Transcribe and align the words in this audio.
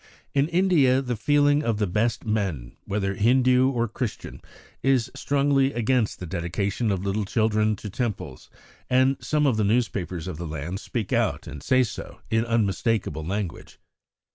In 0.33 0.47
India 0.47 0.99
the 0.99 1.15
feeling 1.15 1.61
of 1.61 1.77
the 1.77 1.85
best 1.85 2.25
men, 2.25 2.75
whether 2.85 3.13
Hindu 3.13 3.69
or 3.69 3.87
Christian, 3.87 4.41
is 4.81 5.11
strongly 5.13 5.73
against 5.73 6.19
the 6.19 6.25
dedication 6.25 6.89
of 6.91 7.03
little 7.05 7.23
children 7.23 7.75
to 7.75 7.87
Temples, 7.87 8.49
and 8.89 9.15
some 9.21 9.45
of 9.45 9.57
the 9.57 9.63
newspapers 9.63 10.25
of 10.27 10.37
the 10.37 10.47
land 10.47 10.79
speak 10.79 11.13
out 11.13 11.45
and 11.45 11.61
say 11.61 11.83
so 11.83 12.19
in 12.31 12.45
unmistakable 12.45 13.23
language. 13.23 13.77